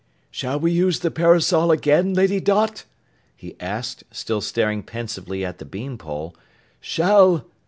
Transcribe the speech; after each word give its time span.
"Shall 0.31 0.59
we 0.59 0.71
use 0.71 1.01
the 1.01 1.11
parasol 1.11 1.69
again, 1.69 2.15
Lady 2.15 2.39
Dot?" 2.39 2.85
he 3.35 3.55
asked, 3.59 4.03
still 4.09 4.41
staring 4.41 4.81
pensively 4.81 5.45
at 5.45 5.59
the 5.59 5.65
bean 5.65 5.99
pole. 5.99 6.35
"Shall 6.79 7.45